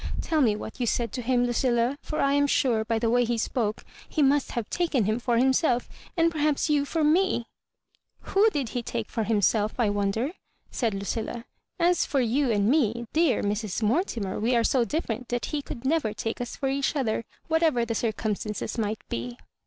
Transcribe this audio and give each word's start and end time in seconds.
Tell 0.19 0.41
me 0.41 0.55
what 0.55 0.79
you 0.79 0.87
said 0.87 1.11
to 1.11 1.21
him, 1.21 1.45
Lucilla; 1.45 1.95
for 2.01 2.19
I 2.19 2.33
am 2.33 2.47
sure, 2.47 2.83
by 2.83 2.97
the 2.97 3.07
way 3.11 3.23
he 3.23 3.37
spoke, 3.37 3.85
he 4.09 4.23
must 4.23 4.53
have 4.53 4.67
taken 4.71 5.03
him 5.05 5.19
for 5.19 5.37
himself, 5.37 5.87
and 6.17 6.31
perhaps 6.31 6.71
you 6.71 6.85
for 6.85 7.03
me." 7.03 7.11
Digitized 7.11 7.33
by 7.35 7.37
VjOOQIC 7.37 7.53
MISS 7.53 7.93
MABJOBIBANES. 7.93 8.33
96 8.33 8.33
"Who 8.33 8.49
did 8.49 8.69
he 8.69 8.81
take 8.81 9.09
for 9.11 9.23
himseH 9.25 9.71
I 9.77 9.89
wonder?" 9.91 10.31
said 10.71 10.93
Lucilla." 10.95 11.45
As 11.91 12.05
for 12.07 12.19
you 12.19 12.49
and 12.51 12.67
me, 12.67 13.05
dear 13.13 13.43
Mrs. 13.43 13.83
Mortimer, 13.83 14.39
we 14.39 14.55
are 14.55 14.63
so 14.63 14.83
different 14.83 15.29
that 15.29 15.45
he 15.53 15.61
could 15.61 15.85
never 15.85 16.13
take 16.13 16.41
us 16.41 16.55
for 16.55 16.67
each 16.69 16.95
other, 16.95 17.23
whatever 17.47 17.85
the 17.85 17.93
curcum 17.93 18.35
stances 18.35 18.79
might 18.79 19.07
be." 19.07 19.37